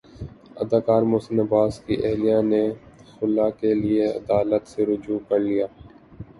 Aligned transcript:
اداکار 0.63 1.01
محسن 1.11 1.37
عباس 1.39 1.73
کی 1.85 1.95
اہلیہ 2.05 2.39
نے 2.51 2.63
خلع 3.11 3.47
کے 3.59 3.71
لیے 3.81 4.05
عدالت 4.13 4.63
سےرجوع 4.67 5.19
کر 5.27 5.39
لیا 5.41 5.65